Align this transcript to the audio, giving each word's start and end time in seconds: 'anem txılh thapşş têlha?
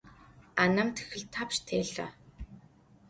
'anem 0.59 0.89
txılh 0.95 1.27
thapşş 1.33 1.59
têlha? 1.67 2.07